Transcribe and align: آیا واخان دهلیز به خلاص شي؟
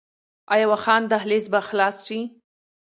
آیا 0.53 0.67
واخان 0.71 1.01
دهلیز 1.11 1.45
به 1.53 1.59
خلاص 1.67 1.97
شي؟ 2.07 2.19